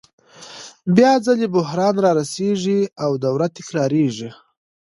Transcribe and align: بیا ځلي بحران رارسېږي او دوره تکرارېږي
بیا 0.95 1.11
ځلي 1.25 1.47
بحران 1.55 1.95
رارسېږي 2.05 2.79
او 3.03 3.11
دوره 3.25 3.47
تکرارېږي 3.55 4.29